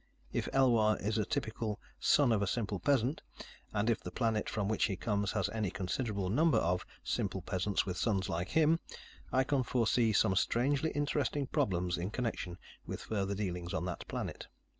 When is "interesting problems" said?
10.89-11.99